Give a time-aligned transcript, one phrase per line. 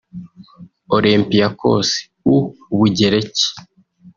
[0.97, 2.35] Olympiacos(u
[2.77, 3.45] Bugereki)